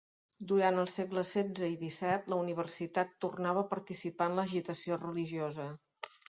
[0.51, 5.69] Durant els segles XVI i XVII, la universitat tornava a participar en l'agitació religiosa.